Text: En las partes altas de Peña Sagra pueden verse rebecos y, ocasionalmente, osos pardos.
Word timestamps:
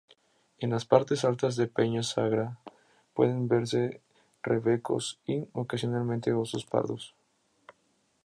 En 0.57 0.71
las 0.71 0.85
partes 0.85 1.23
altas 1.25 1.55
de 1.57 1.67
Peña 1.67 2.01
Sagra 2.01 2.57
pueden 3.13 3.47
verse 3.47 4.01
rebecos 4.41 5.19
y, 5.27 5.45
ocasionalmente, 5.53 6.33
osos 6.33 6.65
pardos. 6.65 7.13